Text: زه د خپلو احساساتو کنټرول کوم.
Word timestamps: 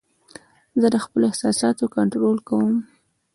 زه 0.81 0.87
د 0.93 0.97
خپلو 1.05 1.23
احساساتو 1.31 1.85
کنټرول 1.95 2.37
کوم. 2.49 2.75